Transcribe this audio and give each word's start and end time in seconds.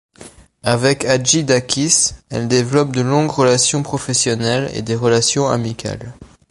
Avec 0.63 1.05
Hadjidákis, 1.05 2.15
elle 2.31 2.47
développe 2.47 2.91
de 2.91 3.01
longues 3.01 3.29
relations 3.29 3.83
professionnelles 3.83 4.71
et 4.73 4.81
des 4.81 4.95
relations 4.95 5.47
amicales. 5.47 6.15